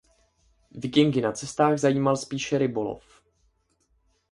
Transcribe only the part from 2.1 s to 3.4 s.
spíše rybolov.